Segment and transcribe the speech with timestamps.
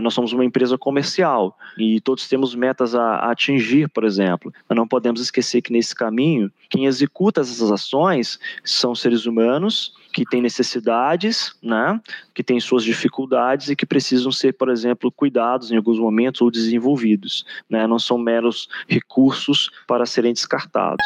[0.00, 4.52] Nós somos uma empresa comercial e todos temos metas a, a atingir, por exemplo.
[4.68, 10.24] Mas não podemos esquecer que nesse caminho, quem executa essas ações são seres humanos que
[10.24, 12.00] têm necessidades, né,
[12.34, 16.50] que têm suas dificuldades e que precisam ser, por exemplo, cuidados em alguns momentos ou
[16.50, 17.44] desenvolvidos.
[17.68, 21.04] Né, não são meros recursos para serem descartados.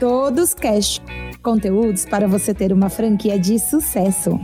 [0.00, 1.00] Todos Cash
[1.44, 4.40] conteúdos para você ter uma franquia de sucesso.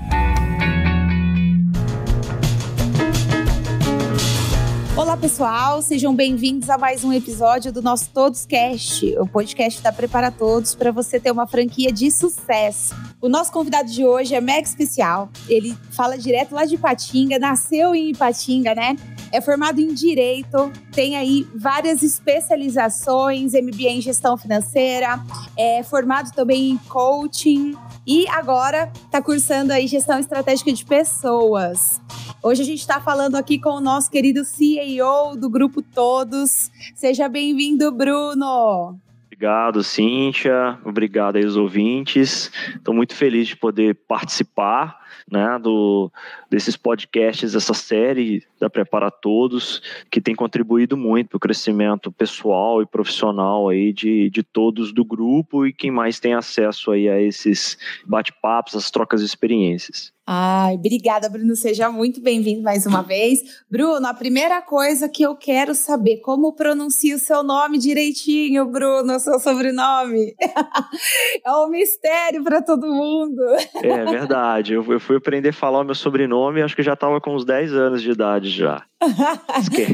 [5.20, 10.30] Pessoal, sejam bem-vindos a mais um episódio do nosso Todos Cast, o podcast da Prepara
[10.30, 12.95] Todos para você ter uma franquia de sucesso.
[13.20, 15.28] O nosso convidado de hoje é mega especial.
[15.47, 18.97] Ele fala direto lá de Ipatinga, nasceu em Ipatinga, né?
[19.30, 25.20] É formado em Direito, tem aí várias especializações, MBA em Gestão Financeira,
[25.55, 32.00] é formado também em Coaching e agora está cursando aí Gestão Estratégica de Pessoas.
[32.43, 36.70] Hoje a gente está falando aqui com o nosso querido CEO do Grupo Todos.
[36.95, 38.98] Seja bem-vindo, Bruno!
[39.27, 40.79] Obrigado, Cíntia.
[40.83, 42.51] Obrigado aí aos ouvintes.
[42.75, 44.98] Estou muito feliz de poder participar
[45.31, 46.11] né, do,
[46.48, 52.83] desses podcasts, dessa série da Prepara Todos, que tem contribuído muito para o crescimento pessoal
[52.83, 57.20] e profissional aí de, de todos do grupo e quem mais tem acesso aí a
[57.20, 60.12] esses bate-papos, as trocas de experiências.
[60.33, 61.56] Ai, obrigada, Bruno.
[61.56, 63.64] Seja muito bem-vindo mais uma vez.
[63.69, 69.17] Bruno, a primeira coisa que eu quero saber, como pronuncia o seu nome direitinho, Bruno,
[69.17, 70.36] o seu sobrenome?
[71.45, 73.42] é um mistério para todo mundo.
[73.83, 74.74] É verdade.
[74.74, 77.45] Eu, eu fui aprender a falar o meu sobrenome, acho que já estava com uns
[77.45, 78.84] 10 anos de idade já.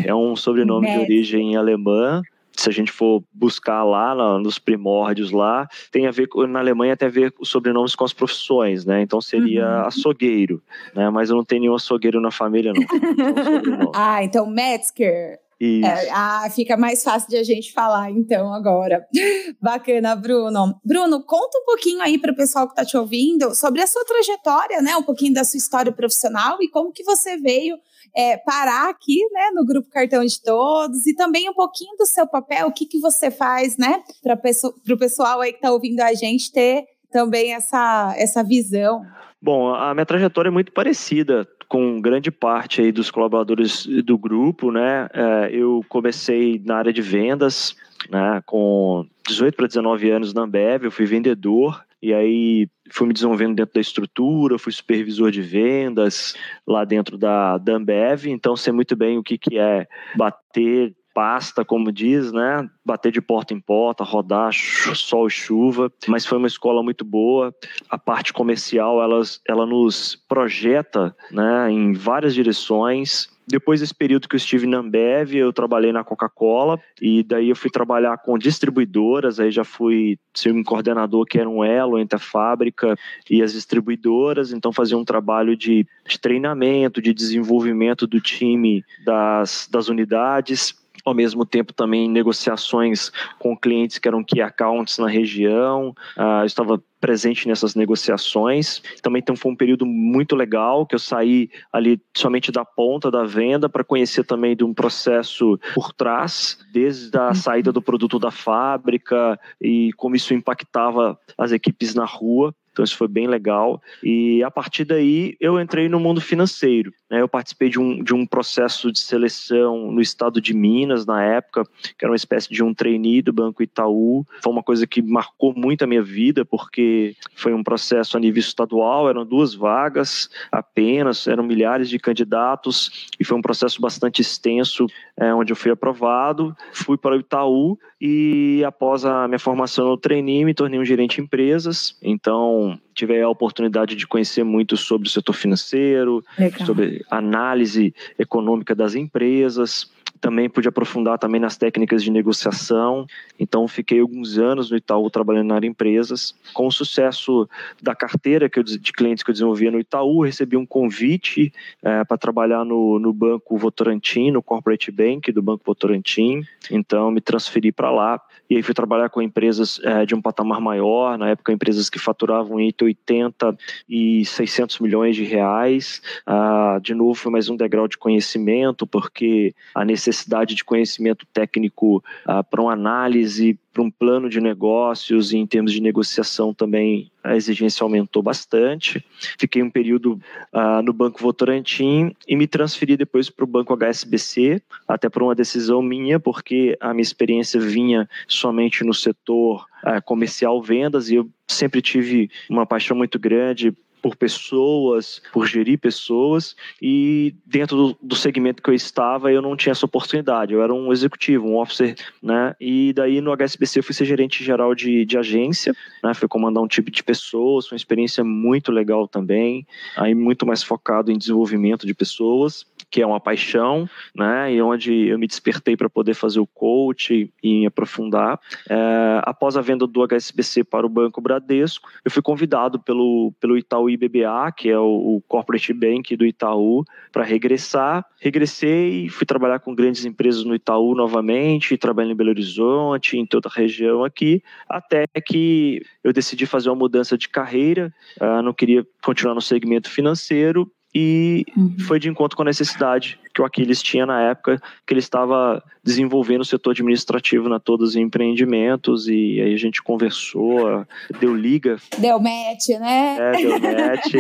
[0.05, 2.23] é um sobrenome de origem alemã,
[2.57, 7.09] se a gente for buscar lá nos primórdios lá, tem a ver na Alemanha tem
[7.09, 9.03] a ver os sobrenomes com as profissões, né?
[9.03, 9.87] Então seria uhum.
[9.87, 10.63] açougueiro,
[10.95, 11.11] né?
[11.11, 12.83] Mas eu não tenho nenhum açougueiro na família não.
[13.95, 15.39] ah, então Metzger.
[15.59, 19.07] É, ah, fica mais fácil de a gente falar então agora.
[19.61, 20.79] Bacana, Bruno.
[20.85, 24.05] Bruno, conta um pouquinho aí para o pessoal que está te ouvindo sobre a sua
[24.05, 24.95] trajetória, né?
[24.97, 27.79] Um pouquinho da sua história profissional e como que você veio
[28.15, 32.27] é, parar aqui, né, no grupo Cartão de Todos e também um pouquinho do seu
[32.27, 36.15] papel, o que, que você faz, né, para o pessoal aí que está ouvindo a
[36.15, 39.03] gente ter também essa, essa visão.
[39.41, 44.71] Bom, a minha trajetória é muito parecida com grande parte aí dos colaboradores do grupo,
[44.71, 45.09] né?
[45.13, 47.77] É, eu comecei na área de vendas,
[48.11, 48.43] né?
[48.47, 53.55] Com 18 para 19 anos na Ambev, eu fui vendedor e aí fui me desenvolvendo
[53.55, 56.35] dentro da estrutura, fui supervisor de vendas
[56.67, 59.87] lá dentro da, da Ambev, então sei muito bem o que, que é
[60.17, 62.69] bater pasta, como diz, né?
[62.85, 67.55] Bater de porta em porta, rodar sol e chuva, mas foi uma escola muito boa.
[67.89, 73.35] A parte comercial, elas, ela nos projeta, né, em várias direções.
[73.47, 77.57] Depois desse período que eu estive na Ambev, eu trabalhei na Coca-Cola e daí eu
[77.57, 82.17] fui trabalhar com distribuidoras, aí já fui ser um coordenador que era um elo entre
[82.17, 82.97] a fábrica
[83.31, 85.87] e as distribuidoras, então fazia um trabalho de,
[86.21, 90.75] treinamento, de desenvolvimento do time das, das unidades
[91.07, 95.95] ao mesmo tempo também negociações com clientes que eram key accounts na região.
[96.19, 98.83] Uh, eu estava presente nessas negociações.
[99.01, 103.25] Também então, foi um período muito legal que eu saí ali somente da ponta da
[103.25, 107.35] venda para conhecer também de um processo por trás, desde a uhum.
[107.35, 112.53] saída do produto da fábrica e como isso impactava as equipes na rua.
[112.77, 113.81] Então isso foi bem legal.
[114.05, 116.93] E a partir daí eu entrei no mundo financeiro.
[117.11, 117.23] Né?
[117.23, 121.65] Eu participei de um, de um processo de seleção no estado de Minas na época,
[121.99, 124.27] que era uma espécie de um trainee do Banco Itaú.
[124.43, 128.41] Foi uma coisa que marcou muito a minha vida, porque foi um processo a nível
[128.41, 134.87] estadual, eram duas vagas apenas, eram milhares de candidatos, e foi um processo bastante extenso,
[135.19, 136.55] é, onde eu fui aprovado.
[136.73, 141.17] Fui para o Itaú e após a minha formação no trainee, me tornei um gerente
[141.17, 141.97] de empresas.
[142.03, 146.67] Então, home tive a oportunidade de conhecer muito sobre o setor financeiro, Legal.
[146.67, 149.89] sobre análise econômica das empresas,
[150.21, 153.07] também pude aprofundar também nas técnicas de negociação.
[153.39, 156.35] Então, fiquei alguns anos no Itaú trabalhando na área empresas.
[156.53, 157.49] Com o sucesso
[157.83, 162.05] da carteira que eu, de clientes que eu desenvolvia no Itaú, recebi um convite é,
[162.05, 166.43] para trabalhar no, no Banco Votorantim, no Corporate Bank do Banco Votorantim.
[166.71, 170.61] Então, me transferi para lá e aí fui trabalhar com empresas é, de um patamar
[170.61, 173.57] maior, na época empresas que faturavam entre 80
[173.89, 176.01] e 600 milhões de reais.
[176.27, 182.03] Ah, de novo, foi mais um degrau de conhecimento, porque a necessidade de conhecimento técnico
[182.27, 187.11] uh, para uma análise, para um plano de negócios e em termos de negociação também
[187.23, 189.05] a exigência aumentou bastante.
[189.39, 190.19] Fiquei um período
[190.51, 195.35] uh, no Banco Votorantim e me transferi depois para o Banco HSBC, até por uma
[195.35, 201.29] decisão minha, porque a minha experiência vinha somente no setor uh, comercial vendas e eu
[201.47, 203.75] sempre tive uma paixão muito grande
[204.07, 209.57] por pessoas, por gerir pessoas, e dentro do, do, segmento que eu estava, eu não
[209.57, 210.55] tinha essa oportunidade.
[210.55, 212.55] Eu era um executivo, um officer, né?
[212.61, 215.75] E daí no HSBC eu fui ser gerente geral de, de agência,
[216.05, 216.15] né?
[216.15, 219.67] Fui comandar um tipo de pessoas, uma experiência muito legal também,
[219.97, 224.53] aí muito mais focado em desenvolvimento de pessoas que é uma paixão, né?
[224.53, 228.41] E onde eu me despertei para poder fazer o coach e aprofundar.
[228.69, 233.59] É, após a venda do HSBC para o Banco Bradesco, eu fui convidado pelo, pelo
[233.59, 238.05] Itaú IBBA, que é o, o Corporate Bank do Itaú, para regressar.
[238.21, 243.49] Regressei, fui trabalhar com grandes empresas no Itaú novamente, trabalhei em Belo Horizonte, em toda
[243.49, 248.87] a região aqui, até que eu decidi fazer uma mudança de carreira, uh, não queria
[249.03, 251.77] continuar no segmento financeiro e uhum.
[251.81, 255.63] foi de encontro com a necessidade que o Aquiles tinha na época, que ele estava
[255.85, 260.87] desenvolvendo o setor administrativo na todos os empreendimentos e aí a gente conversou,
[261.21, 261.77] deu liga.
[261.99, 263.19] Deu match, né?
[263.21, 264.15] É, deu match.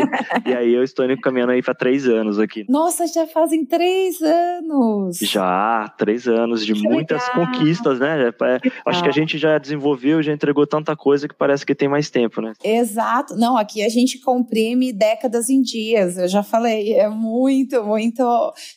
[0.44, 2.66] e aí eu estou indo caminhando aí para três anos aqui.
[2.68, 5.18] Nossa, já fazem três anos!
[5.18, 7.46] Já, três anos de que muitas legal.
[7.46, 8.28] conquistas, né?
[8.28, 11.88] É, acho que a gente já desenvolveu, já entregou tanta coisa que parece que tem
[11.88, 12.52] mais tempo, né?
[12.62, 13.34] Exato.
[13.34, 16.18] Não, aqui a gente comprime décadas em dias.
[16.18, 18.22] Eu já falei, é muito, muito,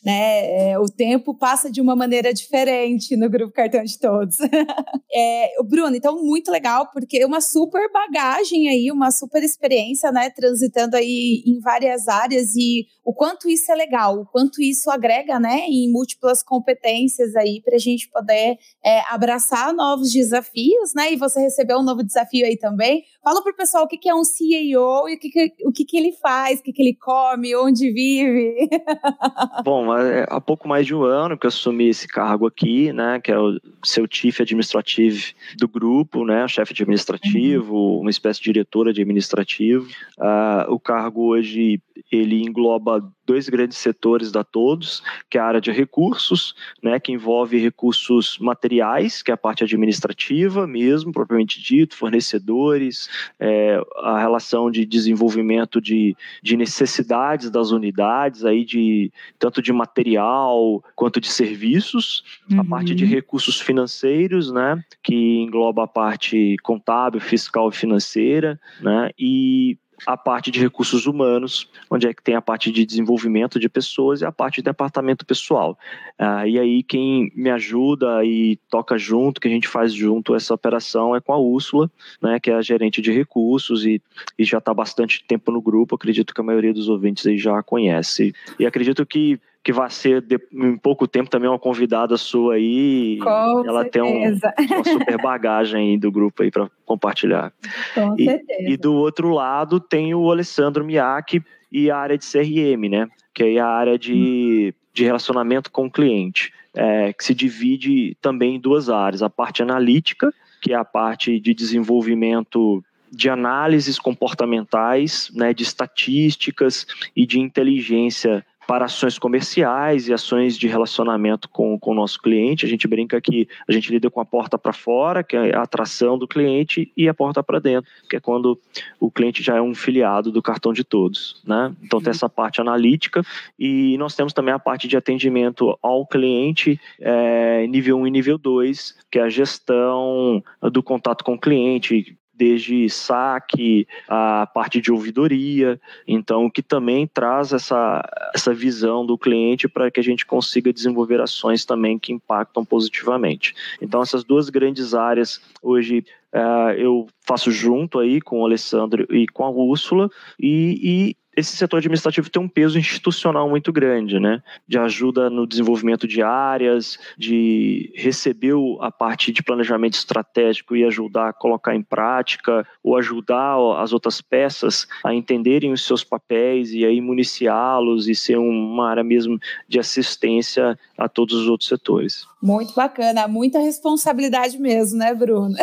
[0.02, 0.29] né?
[0.30, 4.38] É, o tempo passa de uma maneira diferente no grupo Cartão de Todos.
[5.12, 10.30] é, Bruno, então muito legal, porque é uma super bagagem aí, uma super experiência, né?
[10.30, 15.40] Transitando aí em várias áreas e o quanto isso é legal, o quanto isso agrega,
[15.40, 15.66] né?
[15.68, 21.12] Em múltiplas competências aí para a gente poder é, abraçar novos desafios, né?
[21.12, 23.02] E você recebeu um novo desafio aí também.
[23.24, 25.72] Fala para o pessoal o que, que é um CEO e o que, que, o
[25.72, 28.68] que, que ele faz, o que, que ele come, onde vive.
[29.64, 33.20] Bom, é, há pouco mais de um ano que eu assumi esse cargo aqui, né,
[33.20, 38.00] que é o seu chief administrativo do grupo, né, chefe administrativo, uhum.
[38.02, 39.88] uma espécie de diretora de administrativo.
[40.16, 45.60] Uh, o cargo hoje ele engloba dois grandes setores da Todos, que é a área
[45.60, 51.96] de recursos, né, que envolve recursos materiais, que é a parte administrativa mesmo, propriamente dito,
[51.96, 53.08] fornecedores,
[53.38, 60.82] é, a relação de desenvolvimento de, de necessidades das unidades, aí de tanto de material
[60.96, 62.60] quanto de serviços, uhum.
[62.60, 69.10] a parte de recursos financeiros, né, que engloba a parte contábil, fiscal e financeira, né,
[69.18, 73.68] e a parte de recursos humanos, onde é que tem a parte de desenvolvimento de
[73.68, 75.78] pessoas e a parte de departamento pessoal.
[76.18, 80.54] Ah, e aí quem me ajuda e toca junto, que a gente faz junto essa
[80.54, 84.02] operação é com a Úrsula, né, que é a gerente de recursos e,
[84.38, 87.62] e já está bastante tempo no grupo, acredito que a maioria dos ouvintes aí já
[87.62, 88.32] conhece.
[88.58, 93.18] E acredito que que vai ser de, em pouco tempo também uma convidada sua aí.
[93.22, 93.90] Com ela certeza.
[93.90, 97.52] tem um, uma super bagagem do grupo aí para compartilhar.
[97.94, 98.70] Com e, certeza.
[98.70, 103.06] E do outro lado tem o Alessandro Miyake e a área de CRM, né?
[103.34, 108.56] Que é a área de, de relacionamento com o cliente, é, que se divide também
[108.56, 110.32] em duas áreas: a parte analítica,
[110.62, 112.82] que é a parte de desenvolvimento
[113.12, 120.68] de análises comportamentais, né, de estatísticas e de inteligência para ações comerciais e ações de
[120.68, 122.64] relacionamento com, com o nosso cliente.
[122.64, 125.62] A gente brinca que a gente lida com a porta para fora, que é a
[125.62, 128.56] atração do cliente, e a porta para dentro, que é quando
[129.00, 131.42] o cliente já é um filiado do cartão de todos.
[131.44, 131.74] Né?
[131.82, 133.24] Então tem essa parte analítica
[133.58, 138.38] e nós temos também a parte de atendimento ao cliente é, nível 1 e nível
[138.38, 144.90] 2, que é a gestão do contato com o cliente, desde saque, a parte de
[144.90, 145.78] ouvidoria,
[146.08, 148.02] então que também traz essa,
[148.34, 153.54] essa visão do cliente para que a gente consiga desenvolver ações também que impactam positivamente.
[153.82, 159.26] Então essas duas grandes áreas hoje Uh, eu faço junto aí com o Alessandro e
[159.26, 164.42] com a Úrsula e, e esse setor administrativo tem um peso institucional muito grande, né?
[164.66, 171.28] De ajuda no desenvolvimento de áreas, de receber a parte de planejamento estratégico e ajudar
[171.28, 176.84] a colocar em prática, ou ajudar as outras peças a entenderem os seus papéis e
[176.84, 182.29] aí municiá-los e ser uma área mesmo de assistência a todos os outros setores.
[182.42, 185.54] Muito bacana, muita responsabilidade mesmo, né, Bruno?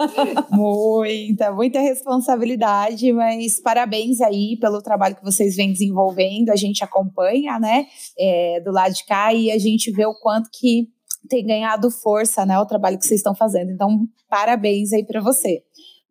[0.50, 6.84] muita, muita responsabilidade, mas parabéns aí pelo trabalho trabalho que vocês vêm desenvolvendo, a gente
[6.84, 7.86] acompanha, né,
[8.18, 10.88] é, do lado de cá e a gente vê o quanto que
[11.28, 13.70] tem ganhado força, né, o trabalho que vocês estão fazendo.
[13.70, 15.62] Então, parabéns aí para você.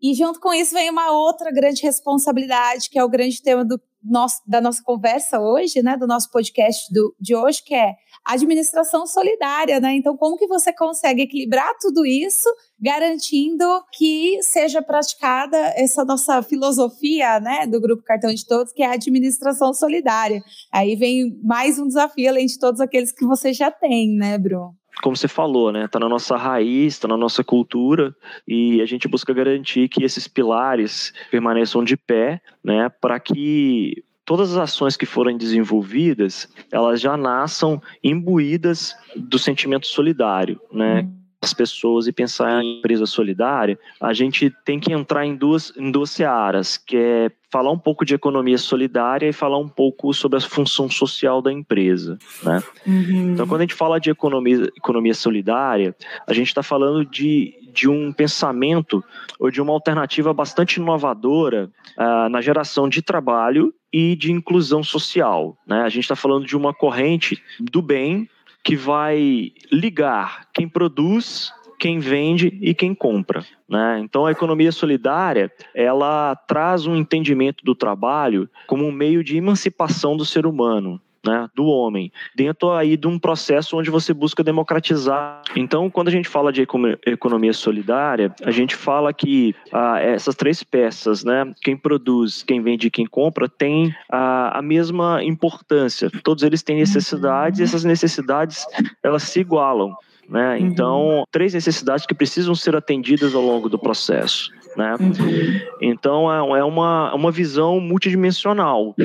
[0.02, 3.80] E junto com isso vem uma outra grande responsabilidade, que é o grande tema do
[4.04, 9.06] nosso, da nossa conversa hoje, né, do nosso podcast do, de hoje, que é administração
[9.06, 9.96] solidária, né?
[9.96, 12.48] Então, como que você consegue equilibrar tudo isso,
[12.80, 18.88] garantindo que seja praticada essa nossa filosofia, né, do Grupo Cartão de Todos, que é
[18.88, 20.42] a administração solidária.
[20.72, 24.81] Aí vem mais um desafio, além de todos aqueles que você já tem, né, Bruno?
[25.02, 25.86] Como você falou, né?
[25.86, 28.16] Está na nossa raiz, está na nossa cultura
[28.48, 32.90] e a gente busca garantir que esses pilares permaneçam de pé, né?
[32.90, 40.60] Para que todas as ações que forem desenvolvidas, elas já nasçam imbuídas do sentimento solidário,
[40.72, 41.02] né?
[41.02, 45.74] Uhum as pessoas e pensar em empresa solidária, a gente tem que entrar em duas,
[45.76, 50.14] em duas searas, que é falar um pouco de economia solidária e falar um pouco
[50.14, 52.18] sobre a função social da empresa.
[52.44, 52.64] Né?
[52.86, 53.34] Uhum.
[53.34, 55.96] Então, quando a gente fala de economia, economia solidária,
[56.28, 59.04] a gente está falando de, de um pensamento
[59.40, 65.58] ou de uma alternativa bastante inovadora uh, na geração de trabalho e de inclusão social.
[65.68, 65.82] Né?
[65.82, 68.30] A gente está falando de uma corrente do bem
[68.64, 73.44] que vai ligar quem produz, quem vende e quem compra.
[73.68, 74.00] Né?
[74.04, 80.16] Então, a economia solidária ela traz um entendimento do trabalho como um meio de emancipação
[80.16, 85.42] do ser humano né, do homem, dentro aí de um processo onde você busca democratizar.
[85.56, 86.66] Então, quando a gente fala de
[87.06, 92.88] economia solidária, a gente fala que ah, essas três peças, né, quem produz, quem vende
[92.88, 96.10] e quem compra, tem ah, a mesma importância.
[96.24, 98.66] Todos eles têm necessidades e essas necessidades
[99.04, 99.96] elas se igualam.
[100.32, 100.52] Né?
[100.52, 100.66] Uhum.
[100.66, 104.50] Então, três necessidades que precisam ser atendidas ao longo do processo.
[104.78, 104.96] Né?
[104.98, 105.60] Uhum.
[105.82, 108.96] Então, é, é uma, uma visão multidimensional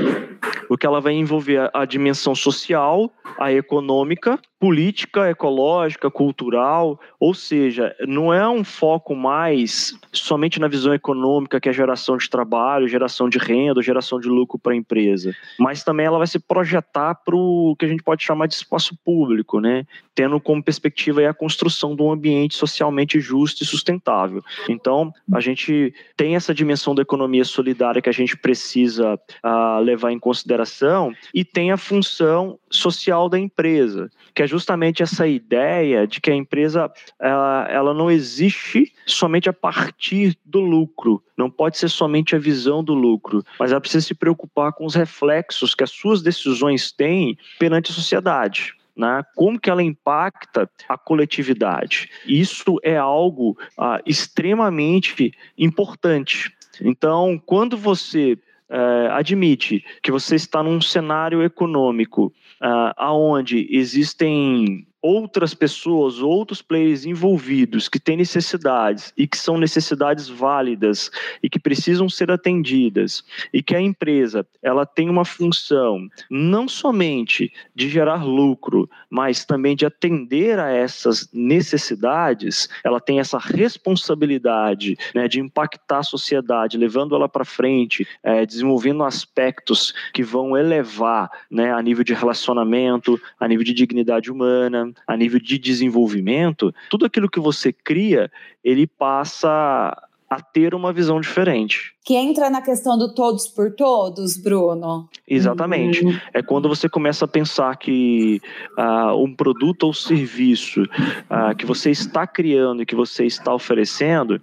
[0.69, 8.33] porque ela vai envolver a, dimensão social, a econômica, política, ecológica, cultural, ou seja, não
[8.33, 13.39] é um foco mais somente na visão econômica, que é geração de trabalho, geração de
[13.39, 17.77] renda, geração de lucro para a empresa, mas também ela vai se projetar para o
[17.79, 19.85] que a gente pode chamar de espaço público, né?
[20.15, 24.43] tendo como perspectiva a construção de um ambiente socialmente justo e sustentável.
[24.67, 30.13] Então, a gente tem essa dimensão da economia solidária que a gente precisa uh, levar
[30.13, 36.21] em consideração e tem a função social da empresa, que é justamente essa ideia de
[36.21, 41.91] que a empresa ela, ela não existe somente a partir do lucro, não pode ser
[41.91, 45.91] somente a visão do lucro, mas ela precisa se preocupar com os reflexos que as
[45.91, 49.23] suas decisões têm perante a sociedade né?
[49.35, 52.09] como que ela impacta a coletividade.
[52.27, 56.51] Isso é algo ah, extremamente importante.
[56.81, 58.39] Então, quando você
[58.69, 62.33] eh, admite que você está num cenário econômico
[62.63, 70.29] uh, aonde existem outras pessoas, outros players envolvidos que têm necessidades e que são necessidades
[70.29, 71.11] válidas
[71.41, 73.23] e que precisam ser atendidas
[73.53, 79.77] e que a empresa ela tem uma função não somente de gerar lucro, mas também
[79.77, 87.15] de atender a essas necessidades, ela tem essa responsabilidade né, de impactar a sociedade, levando
[87.15, 93.47] ela para frente, é, desenvolvendo aspectos que vão elevar né, a nível de relacionamento, a
[93.47, 98.31] nível de dignidade humana, a nível de desenvolvimento, tudo aquilo que você cria,
[98.63, 99.97] ele passa
[100.29, 101.95] a ter uma visão diferente.
[102.05, 105.09] Que entra na questão do todos por todos, Bruno.
[105.27, 106.05] Exatamente.
[106.05, 106.19] Uhum.
[106.33, 108.41] É quando você começa a pensar que
[108.79, 114.41] uh, um produto ou serviço uh, que você está criando e que você está oferecendo,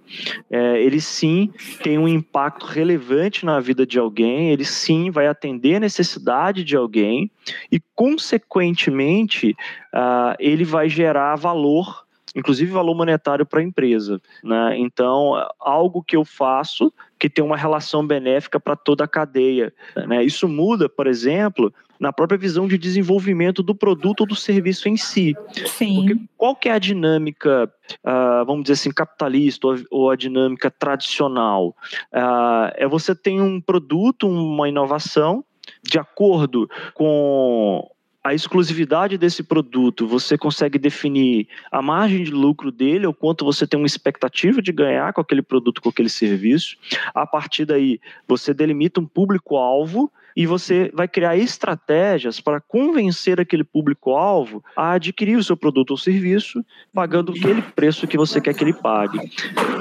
[0.50, 1.50] é, ele sim
[1.82, 6.76] tem um impacto relevante na vida de alguém, ele sim vai atender a necessidade de
[6.76, 7.30] alguém
[7.70, 9.56] e, consequentemente,
[9.94, 12.03] uh, ele vai gerar valor
[12.34, 14.20] inclusive valor monetário para a empresa.
[14.42, 14.78] Né?
[14.78, 19.72] Então, algo que eu faço que tem uma relação benéfica para toda a cadeia.
[20.06, 20.24] Né?
[20.24, 24.96] Isso muda, por exemplo, na própria visão de desenvolvimento do produto ou do serviço em
[24.96, 25.34] si.
[25.66, 25.94] Sim.
[25.94, 27.72] Porque qual que é a dinâmica,
[28.04, 31.68] uh, vamos dizer assim, capitalista ou, ou a dinâmica tradicional?
[32.12, 35.44] Uh, é você tem um produto, uma inovação,
[35.82, 37.88] de acordo com
[38.24, 43.66] a exclusividade desse produto, você consegue definir a margem de lucro dele, ou quanto você
[43.66, 46.78] tem uma expectativa de ganhar com aquele produto, com aquele serviço.
[47.14, 53.62] A partir daí, você delimita um público-alvo e você vai criar estratégias para convencer aquele
[53.62, 56.64] público-alvo a adquirir o seu produto ou serviço,
[56.94, 59.18] pagando aquele preço que você quer que ele pague.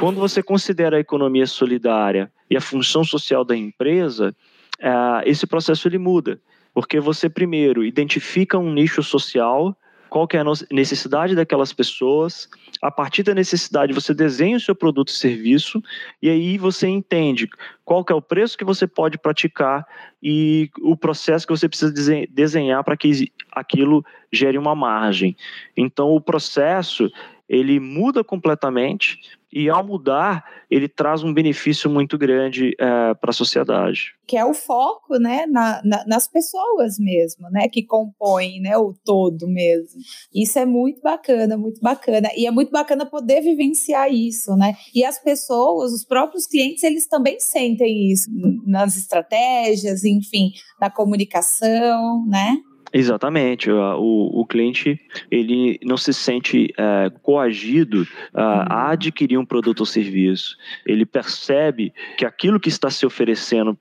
[0.02, 4.36] Quando você considera a economia solidária e a função social da empresa,
[4.82, 6.42] uh, esse processo ele muda,
[6.74, 9.76] porque você primeiro identifica um nicho social,
[10.10, 12.48] qual que é a necessidade daquelas pessoas,
[12.82, 15.82] a partir da necessidade você desenha o seu produto e serviço
[16.22, 17.50] e aí você entende
[17.84, 19.88] qual que é o preço que você pode praticar
[20.22, 21.92] e o processo que você precisa
[22.30, 25.36] desenhar para que aquilo gere uma margem.
[25.76, 27.12] Então o processo
[27.50, 29.20] ele muda completamente
[29.54, 34.16] e ao mudar ele traz um benefício muito grande é, para a sociedade.
[34.26, 38.94] Que é o foco, né, na, na, nas pessoas mesmo, né, que compõem, né, o
[39.06, 40.02] todo mesmo.
[40.34, 44.74] Isso é muito bacana, muito bacana e é muito bacana poder vivenciar isso, né?
[44.96, 48.30] E as pessoas, os próprios clientes, eles também sentem isso
[48.66, 52.58] nas estratégias, enfim, na comunicação, né?
[52.94, 53.72] Exatamente.
[53.72, 55.00] O, o cliente
[55.32, 60.56] ele não se sente é, coagido a adquirir um produto ou serviço.
[60.86, 63.78] Ele percebe que aquilo que está se oferecendo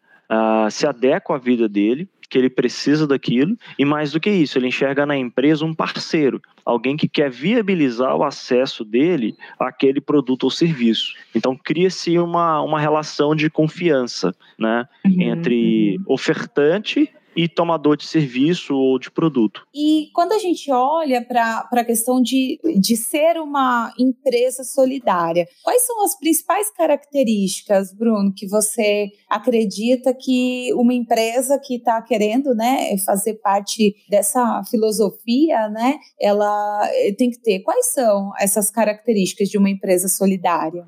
[0.70, 4.68] se adequa à vida dele, que ele precisa daquilo, e mais do que isso, ele
[4.68, 10.50] enxerga na empresa um parceiro, alguém que quer viabilizar o acesso dele àquele produto ou
[10.50, 11.14] serviço.
[11.34, 15.20] Então cria-se uma, uma relação de confiança né, uhum.
[15.20, 19.66] entre ofertante e tomador de serviço ou de produto.
[19.74, 25.82] E quando a gente olha para a questão de, de ser uma empresa solidária, quais
[25.82, 32.96] são as principais características, Bruno, que você acredita que uma empresa que está querendo né,
[33.04, 37.60] fazer parte dessa filosofia, né, ela eh, tem que ter?
[37.60, 40.86] Quais são essas características de uma empresa solidária?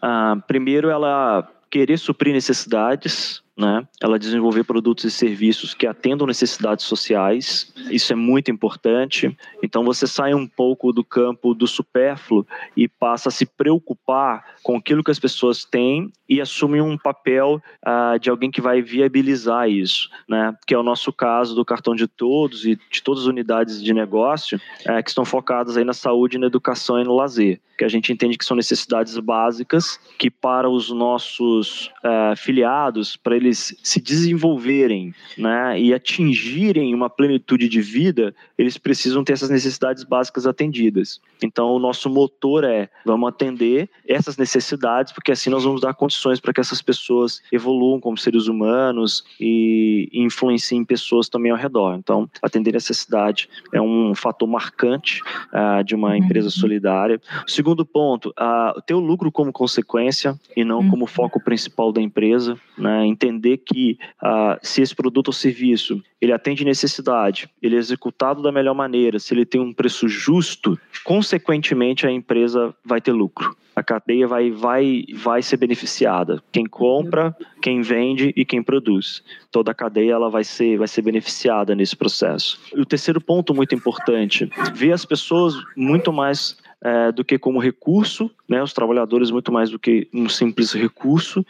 [0.00, 3.86] Ah, primeiro, ela querer suprir necessidades né?
[4.00, 7.72] Ela desenvolver produtos e serviços que atendam necessidades sociais.
[7.90, 9.36] Isso é muito importante.
[9.62, 14.76] Então você sai um pouco do campo do supérfluo e passa a se preocupar com
[14.76, 19.68] aquilo que as pessoas têm e assume um papel uh, de alguém que vai viabilizar
[19.68, 20.56] isso, né?
[20.66, 23.92] Que é o nosso caso do cartão de todos e de todas as unidades de
[23.92, 27.88] negócio uh, que estão focadas aí na saúde, na educação e no lazer, que a
[27.88, 34.00] gente entende que são necessidades básicas que para os nossos uh, filiados, para eles se
[34.00, 41.20] desenvolverem né, e atingirem uma plenitude de vida, eles precisam ter essas necessidades básicas atendidas.
[41.42, 46.40] Então, o nosso motor é: vamos atender essas necessidades, porque assim nós vamos dar condições
[46.40, 51.96] para que essas pessoas evoluam como seres humanos e influenciem pessoas também ao redor.
[51.96, 55.20] Então, atender necessidade é um fator marcante
[55.52, 56.16] uh, de uma uhum.
[56.16, 57.20] empresa solidária.
[57.46, 60.90] Segundo ponto, uh, ter o lucro como consequência e não uhum.
[60.90, 62.56] como foco principal da empresa.
[62.78, 63.06] Né?
[63.06, 68.52] Entender que uh, se esse produto ou serviço ele atende necessidade, ele é executado da
[68.52, 73.56] melhor maneira, se ele tem um preço justo, consequentemente a empresa vai ter lucro.
[73.74, 76.42] A cadeia vai, vai, vai ser beneficiada.
[76.52, 79.24] Quem compra, quem vende e quem produz.
[79.50, 82.60] Toda a cadeia ela vai ser, vai ser beneficiada nesse processo.
[82.74, 87.60] E o terceiro ponto muito importante, ver as pessoas muito mais é, do que como
[87.60, 91.44] recurso, né, os trabalhadores muito mais do que um simples recurso,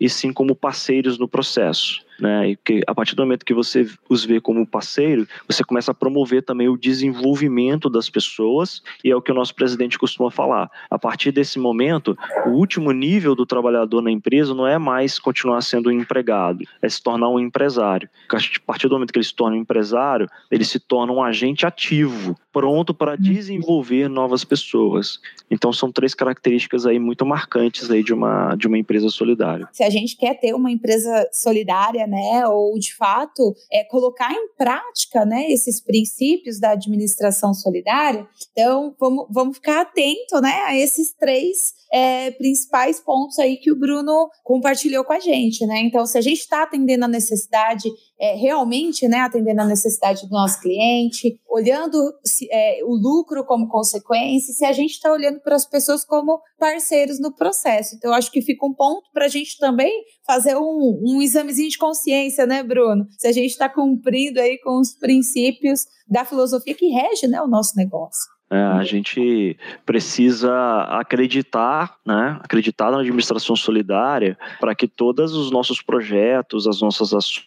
[0.00, 2.50] e sim como parceiros no processo né?
[2.50, 5.94] E que a partir do momento que você os vê como parceiro, você começa a
[5.94, 10.70] promover também o desenvolvimento das pessoas, e é o que o nosso presidente costuma falar.
[10.90, 15.60] A partir desse momento, o último nível do trabalhador na empresa não é mais continuar
[15.62, 18.08] sendo um empregado, é se tornar um empresário.
[18.30, 21.66] A partir do momento que ele se torna um empresário, ele se torna um agente
[21.66, 23.18] ativo, pronto para uhum.
[23.20, 25.20] desenvolver novas pessoas.
[25.50, 29.68] Então são três características aí muito marcantes aí de uma de uma empresa solidária.
[29.72, 34.48] Se a gente quer ter uma empresa solidária, né, ou de fato é, colocar em
[34.56, 38.26] prática, né, esses princípios da administração solidária.
[38.52, 43.78] Então, vamos, vamos ficar atento, né, a esses três é, principais pontos aí que o
[43.78, 45.80] Bruno compartilhou com a gente, né?
[45.80, 47.88] Então, se a gente está atendendo a necessidade,
[48.20, 53.68] é, realmente, né, atendendo a necessidade do nosso cliente, olhando se, é, o lucro como
[53.68, 57.94] consequência, se a gente está olhando para as pessoas como parceiros no processo.
[57.94, 61.78] Então, acho que fica um ponto para a gente também fazer um, um examezinho de
[61.78, 63.06] consciência, né, Bruno?
[63.16, 67.48] Se a gente está cumprindo aí com os princípios da filosofia que rege né, o
[67.48, 68.28] nosso negócio.
[68.50, 75.80] É, a gente precisa acreditar, né, acreditar na administração solidária para que todos os nossos
[75.80, 77.46] projetos, as nossas ações,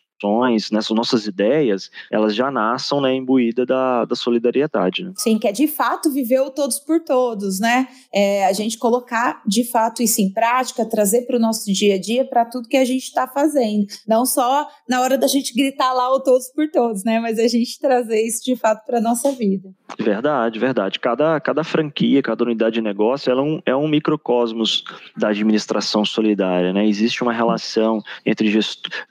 [0.72, 5.04] nessas nossas ideias, elas já nasçam né, imbuída da, da solidariedade.
[5.04, 5.14] Né?
[5.16, 7.88] Sim, que é de fato viver o todos por todos, né?
[8.14, 12.00] É, a gente colocar de fato isso em prática, trazer para o nosso dia a
[12.00, 13.86] dia, para tudo que a gente está fazendo.
[14.08, 17.20] Não só na hora da gente gritar lá o todos por todos, né?
[17.20, 19.70] Mas a gente trazer isso de fato para a nossa vida.
[20.00, 21.00] Verdade, verdade.
[21.00, 24.84] Cada, cada franquia, cada unidade de negócio, ela é um, é um microcosmos
[25.18, 26.88] da administração solidária, né?
[26.88, 28.52] Existe uma relação entre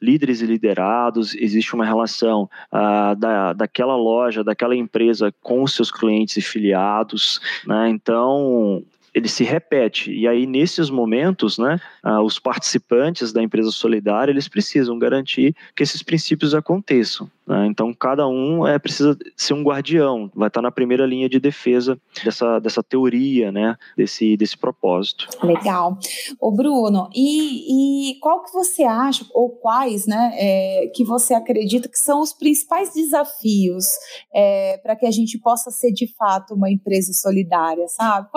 [0.01, 5.91] líderes e liderados, existe uma relação ah, da, daquela loja, daquela empresa com os seus
[5.91, 7.89] clientes e filiados, né?
[7.89, 8.83] Então,
[9.15, 10.13] ele se repete.
[10.13, 15.83] E aí, nesses momentos, né, ah, os participantes da empresa solidária, eles precisam garantir que
[15.83, 17.31] esses princípios aconteçam.
[17.51, 17.67] Né?
[17.67, 22.01] Então, cada um é, precisa ser um guardião, vai estar na primeira linha de defesa
[22.25, 25.27] dessa, dessa teoria, né, desse, desse propósito.
[25.43, 25.99] Legal.
[26.41, 31.89] Ô Bruno, e, e qual que você acha, ou quais, né, é, que você acredita
[31.89, 33.87] que são os principais desafios
[34.33, 38.29] é, para que a gente possa ser, de fato, uma empresa solidária, sabe?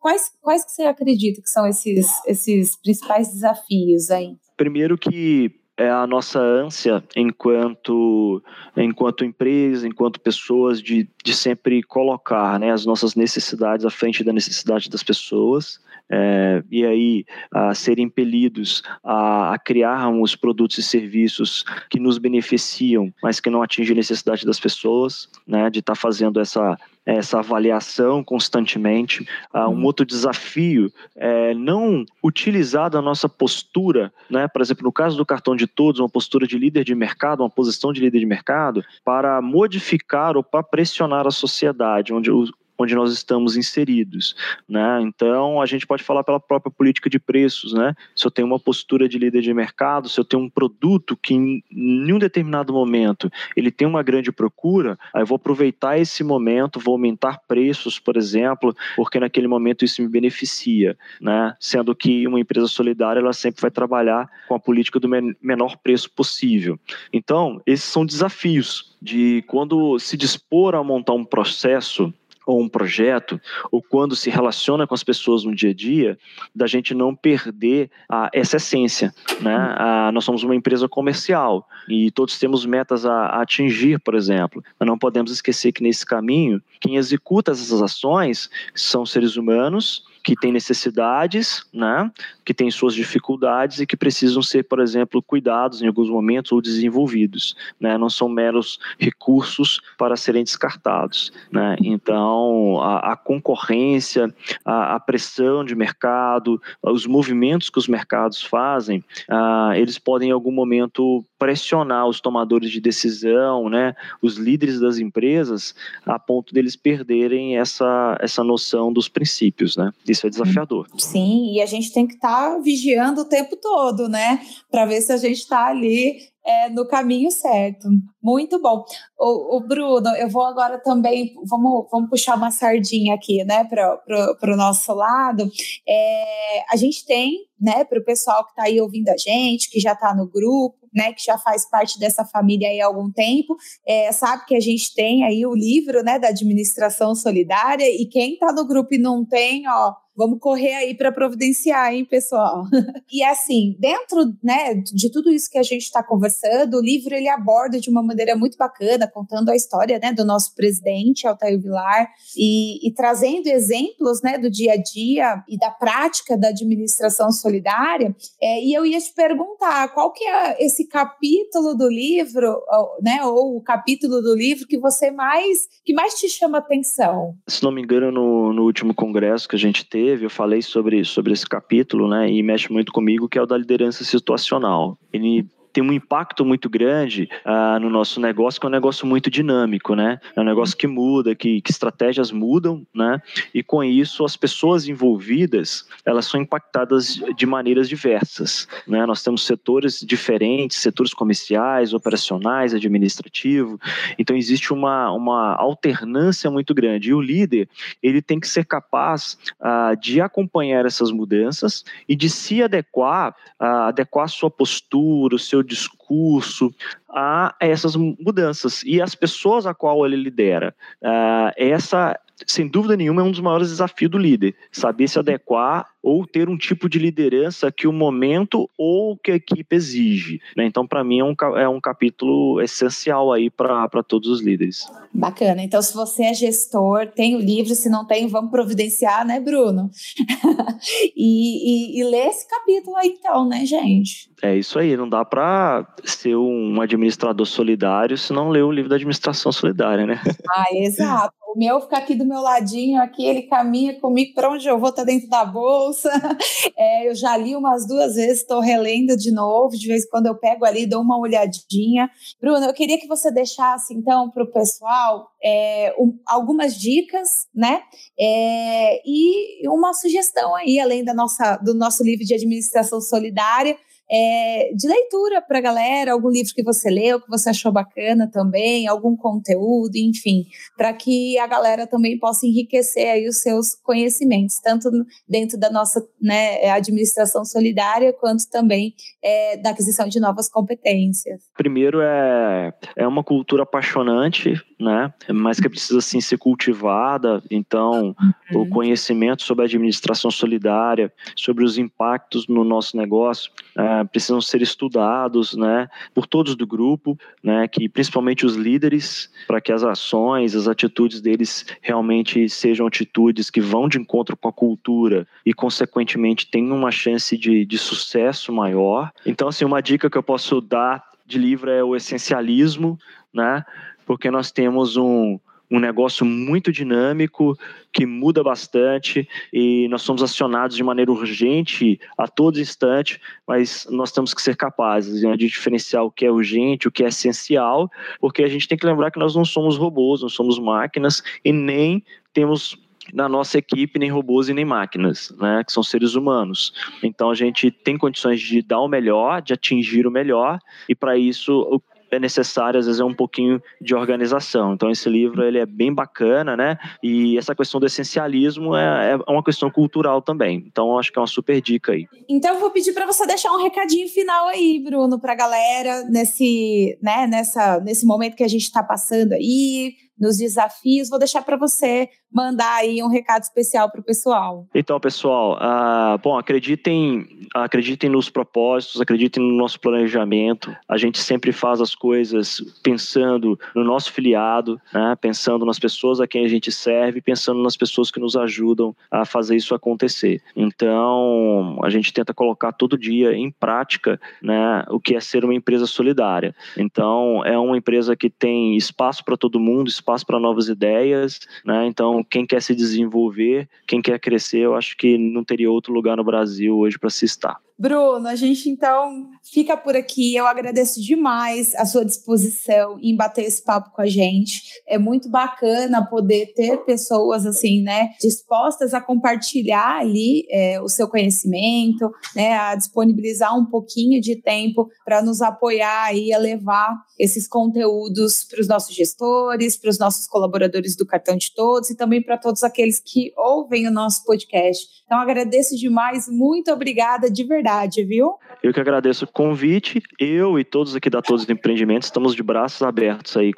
[0.00, 4.34] Quais, quais que você acredita que são esses, esses principais desafios aí?
[4.56, 8.42] Primeiro que é a nossa ânsia enquanto
[8.76, 14.32] enquanto empresa, enquanto pessoas de, de sempre colocar né, as nossas necessidades à frente da
[14.32, 15.80] necessidade das pessoas
[16.14, 23.10] é, e aí a serem impelidos a, a criarmos produtos e serviços que nos beneficiam,
[23.22, 27.40] mas que não atingem a necessidade das pessoas, né, de estar tá fazendo essa essa
[27.40, 29.26] avaliação constantemente.
[29.52, 29.84] Uh, um uhum.
[29.84, 35.56] outro desafio é não utilizar da nossa postura, né, por exemplo, no caso do cartão
[35.56, 39.42] de todos, uma postura de líder de mercado, uma posição de líder de mercado, para
[39.42, 42.44] modificar ou para pressionar a sociedade, onde o,
[42.82, 44.34] onde nós estamos inseridos,
[44.68, 45.00] né?
[45.02, 47.94] Então a gente pode falar pela própria política de preços, né?
[48.14, 51.34] Se eu tenho uma postura de líder de mercado, se eu tenho um produto que
[51.34, 56.22] em, em um determinado momento ele tem uma grande procura, aí eu vou aproveitar esse
[56.24, 61.54] momento, vou aumentar preços, por exemplo, porque naquele momento isso me beneficia, né?
[61.60, 65.08] Sendo que uma empresa solidária ela sempre vai trabalhar com a política do
[65.40, 66.78] menor preço possível.
[67.12, 72.12] Então esses são desafios de quando se dispor a montar um processo
[72.46, 76.18] ou um projeto, ou quando se relaciona com as pessoas no dia a dia,
[76.54, 79.14] da gente não perder a, essa essência.
[79.40, 79.54] Né?
[79.54, 84.62] A, nós somos uma empresa comercial e todos temos metas a, a, atingir, por exemplo.
[84.78, 90.36] Mas não podemos esquecer que nesse caminho, quem executa essas ações são seres humanos que
[90.36, 92.10] têm necessidades, né,
[92.44, 96.60] que têm suas dificuldades e que precisam ser, por exemplo, cuidados em alguns momentos ou
[96.60, 97.54] desenvolvidos.
[97.80, 101.32] Né, não são meros recursos para serem descartados.
[101.50, 101.76] Né.
[101.80, 104.32] Então, a, a concorrência,
[104.64, 110.32] a, a, pressão de mercado, os movimentos que os mercados fazem, ah, eles podem em
[110.32, 115.74] algum momento pressionar os tomadores de decisão, né, os líderes das empresas,
[116.06, 119.92] a ponto deles perderem essa, essa noção dos princípios, né?
[120.06, 120.86] Isso é desafiador.
[120.96, 122.31] Sim, e a gente tem que estar tá
[122.62, 124.40] vigiando o tempo todo, né?
[124.70, 127.88] Para ver se a gente está ali é, no caminho certo.
[128.22, 128.84] Muito bom.
[129.18, 134.52] O, o, Bruno, eu vou agora também, vamos, vamos puxar uma sardinha aqui, né, para
[134.52, 135.48] o nosso lado.
[135.88, 139.78] É, a gente tem, né, para o pessoal que está aí ouvindo a gente, que
[139.78, 143.56] já está no grupo, né, que já faz parte dessa família aí há algum tempo,
[143.86, 148.34] é, sabe que a gente tem aí o livro, né, da administração solidária, e quem
[148.34, 152.64] está no grupo e não tem, ó, Vamos correr aí para providenciar, hein, pessoal?
[153.10, 157.28] e assim, dentro né, de tudo isso que a gente está conversando, o livro ele
[157.28, 162.08] aborda de uma maneira muito bacana, contando a história né, do nosso presidente, Altair Vilar,
[162.36, 168.14] e, e trazendo exemplos né, do dia a dia e da prática da administração solidária.
[168.40, 172.60] É, e eu ia te perguntar, qual que é esse capítulo do livro,
[173.00, 177.34] né, ou o capítulo do livro que você mais, que mais te chama atenção?
[177.48, 180.60] Se não me engano, no, no último congresso que a gente teve, teve, eu falei
[180.60, 184.98] sobre, sobre esse capítulo, né, e mexe muito comigo, que é o da liderança situacional.
[185.12, 189.30] Ele tem um impacto muito grande uh, no nosso negócio, que é um negócio muito
[189.30, 190.20] dinâmico, né?
[190.36, 193.20] É um negócio que muda, que, que estratégias mudam, né?
[193.54, 199.06] E com isso, as pessoas envolvidas, elas são impactadas de maneiras diversas, né?
[199.06, 203.80] Nós temos setores diferentes, setores comerciais, operacionais, administrativo,
[204.18, 207.10] então existe uma, uma alternância muito grande.
[207.10, 207.68] E o líder,
[208.02, 213.88] ele tem que ser capaz uh, de acompanhar essas mudanças e de se adequar, uh,
[213.88, 216.74] adequar a sua postura, o seu seu discurso
[217.08, 220.74] a essas mudanças e as pessoas a qual ele lidera.
[221.00, 224.54] Uh, essa sem dúvida nenhuma, é um dos maiores desafios do líder.
[224.72, 229.36] Saber se adequar ou ter um tipo de liderança que o momento ou que a
[229.36, 230.40] equipe exige.
[230.56, 230.66] Né?
[230.66, 234.86] Então, para mim, é um, é um capítulo essencial aí para todos os líderes.
[235.12, 235.62] Bacana.
[235.62, 239.90] Então, se você é gestor, tem o livro, se não tem, vamos providenciar, né, Bruno?
[241.16, 244.30] e, e, e ler esse capítulo aí, então, né, gente?
[244.42, 248.88] É isso aí, não dá para ser um administrador solidário se não ler o livro
[248.88, 250.20] da administração solidária, né?
[250.54, 251.34] Ah, exato.
[251.54, 254.92] O meu fica aqui do meu ladinho, aqui ele caminha comigo para onde eu vou,
[254.92, 255.91] tá dentro da bolsa.
[256.76, 260.26] É, eu já li umas duas vezes, estou relendo de novo, de vez em quando
[260.26, 262.10] eu pego ali, dou uma olhadinha.
[262.40, 267.82] Bruno, eu queria que você deixasse então para o pessoal é, um, algumas dicas, né?
[268.18, 273.76] É, e uma sugestão aí, além da nossa, do nosso livro de administração solidária
[274.10, 278.28] é, de leitura para a galera, algum livro que você leu, que você achou bacana
[278.30, 280.44] também, algum conteúdo, enfim,
[280.76, 284.90] para que a galera também possa enriquecer aí os seus conhecimentos, tanto
[285.28, 291.42] dentro da nossa né, administração solidária, quanto também é, da aquisição de novas competências.
[291.56, 295.12] Primeiro é, é uma cultura apaixonante, né?
[295.32, 297.42] Mas que precisa sim ser cultivada.
[297.50, 298.14] Então,
[298.52, 298.62] uhum.
[298.62, 304.62] o conhecimento sobre a administração solidária, sobre os impactos no nosso negócio, é, precisam ser
[304.62, 305.88] estudados, né?
[306.14, 307.66] Por todos do grupo, né?
[307.68, 313.60] Que principalmente os líderes, para que as ações, as atitudes deles realmente sejam atitudes que
[313.60, 319.10] vão de encontro com a cultura e, consequentemente, tenham uma chance de, de sucesso maior.
[319.24, 322.98] Então, assim, uma dica que eu posso dar de livro é o essencialismo,
[323.32, 323.64] né?
[324.06, 325.38] porque nós temos um,
[325.72, 327.58] um negócio muito dinâmico,
[327.90, 334.12] que muda bastante e nós somos acionados de maneira urgente a todo instante, mas nós
[334.12, 337.90] temos que ser capazes né, de diferenciar o que é urgente, o que é essencial,
[338.20, 341.52] porque a gente tem que lembrar que nós não somos robôs, não somos máquinas e
[341.52, 342.04] nem
[342.34, 342.78] temos
[343.12, 346.72] na nossa equipe nem robôs e nem máquinas, né, que são seres humanos.
[347.02, 351.16] Então a gente tem condições de dar o melhor, de atingir o melhor, e para
[351.16, 351.82] isso
[352.16, 354.74] é necessário, às vezes, é um pouquinho de organização.
[354.74, 356.78] Então, esse livro ele é bem bacana, né?
[357.02, 360.64] E essa questão do essencialismo é, é uma questão cultural também.
[360.66, 362.06] Então, acho que é uma super dica aí.
[362.28, 366.04] Então, eu vou pedir para você deixar um recadinho final aí, Bruno, para a galera,
[366.04, 371.08] nesse, né, nessa, nesse momento que a gente está passando aí, nos desafios.
[371.08, 374.66] Vou deixar para você mandar aí um recado especial para o pessoal.
[374.74, 380.74] Então, pessoal, uh, bom, acreditem, acreditem nos propósitos, acreditem no nosso planejamento.
[380.88, 386.26] A gente sempre faz as coisas pensando no nosso filiado, né, pensando nas pessoas a
[386.26, 390.40] quem a gente serve, pensando nas pessoas que nos ajudam a fazer isso acontecer.
[390.56, 395.54] Então, a gente tenta colocar todo dia em prática né, o que é ser uma
[395.54, 396.54] empresa solidária.
[396.76, 401.86] Então, é uma empresa que tem espaço para todo mundo, espaço para novas ideias, né?
[401.86, 406.16] Então, quem quer se desenvolver, quem quer crescer, eu acho que não teria outro lugar
[406.16, 407.58] no Brasil hoje para se estar.
[407.78, 410.36] Bruno, a gente então fica por aqui.
[410.36, 414.62] Eu agradeço demais a sua disposição em bater esse papo com a gente.
[414.86, 421.08] É muito bacana poder ter pessoas assim, né, dispostas a compartilhar ali é, o seu
[421.08, 427.48] conhecimento, né, a disponibilizar um pouquinho de tempo para nos apoiar e a levar esses
[427.48, 432.22] conteúdos para os nossos gestores, para os nossos colaboradores do Cartão de Todos e também
[432.22, 434.86] para todos aqueles que ouvem o nosso podcast.
[435.04, 438.34] Então agradeço demais, muito obrigada de verdade oportunidade, viu?
[438.62, 440.02] Eu que agradeço o convite.
[440.18, 443.52] Eu e todos aqui da Todos os Empreendimentos estamos de braços abertos aí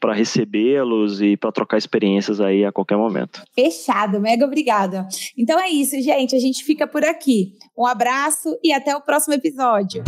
[0.00, 3.42] para recebê-los e para trocar experiências aí a qualquer momento.
[3.54, 5.06] Fechado, mega obrigada.
[5.36, 6.34] Então é isso, gente.
[6.34, 7.54] A gente fica por aqui.
[7.76, 10.02] Um abraço e até o próximo episódio.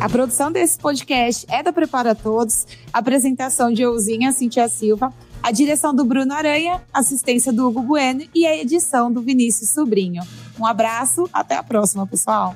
[0.00, 5.94] A produção desse podcast é da Prepara Todos, apresentação de Euzinha Cintia Silva a direção
[5.94, 10.22] do Bruno Aranha, assistência do Hugo Bueno e a edição do Vinícius Sobrinho.
[10.58, 12.54] Um abraço, até a próxima, pessoal!